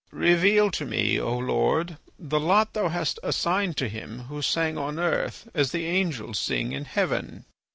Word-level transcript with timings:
"'Reveal 0.11 0.71
to 0.71 0.83
me, 0.87 1.19
O 1.19 1.37
Lord, 1.37 1.99
the 2.17 2.39
lot 2.39 2.73
thou 2.73 2.87
hast 2.89 3.19
assigned 3.21 3.77
to 3.77 3.87
him 3.87 4.21
who 4.29 4.41
sang 4.41 4.75
on 4.75 4.97
earth 4.97 5.47
as 5.53 5.71
the 5.71 5.85
angels 5.85 6.39
sing 6.39 6.71
in 6.71 6.85
heaven! 6.85 7.45